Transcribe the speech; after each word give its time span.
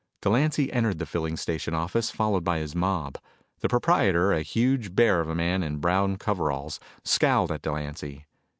Delancy 0.23 0.73
entered 0.73 0.97
the 0.97 1.05
filling 1.05 1.37
station 1.37 1.75
office, 1.75 2.09
followed 2.09 2.43
by 2.43 2.57
his 2.57 2.73
mob. 2.73 3.19
The 3.59 3.67
proprietor, 3.69 4.33
a 4.33 4.41
huge 4.41 4.95
bear 4.95 5.21
of 5.21 5.29
a 5.29 5.35
man 5.35 5.61
in 5.61 5.77
brown 5.77 6.17
coveralls, 6.17 6.79
scowled 7.05 7.51
at 7.51 7.61
Delancy. 7.61 8.25